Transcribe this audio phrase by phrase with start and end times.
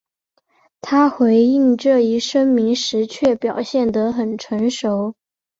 [0.81, 5.13] 他回应这一声明时却表现得很成熟。